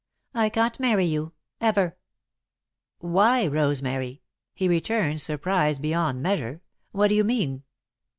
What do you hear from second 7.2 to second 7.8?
mean?"